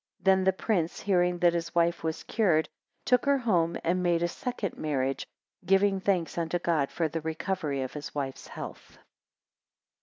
22 0.23 0.23
Then 0.35 0.43
the 0.45 0.53
prince 0.53 0.99
hearing 1.01 1.37
that 1.37 1.53
his 1.53 1.75
wife 1.75 2.03
was 2.03 2.23
cured, 2.23 2.67
took 3.05 3.23
her 3.27 3.37
home 3.37 3.77
and 3.83 4.01
made 4.01 4.23
a 4.23 4.27
second 4.27 4.75
marriage, 4.75 5.27
giving 5.63 5.99
thanks 5.99 6.39
unto 6.39 6.57
God 6.57 6.89
for 6.89 7.07
the 7.07 7.21
recovery 7.21 7.83
of 7.83 7.93
his 7.93 8.15
wife's 8.15 8.47
health. 8.47 8.97